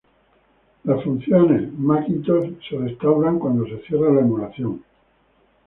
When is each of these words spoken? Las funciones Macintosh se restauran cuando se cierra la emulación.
Las 0.85 1.03
funciones 1.03 1.77
Macintosh 1.77 2.55
se 2.67 2.75
restauran 2.75 3.37
cuando 3.37 3.67
se 3.67 3.77
cierra 3.83 4.11
la 4.11 4.21
emulación. 4.21 4.83